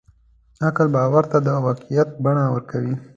[0.65, 2.95] عمل باور ته د واقعیت بڼه ورکوي.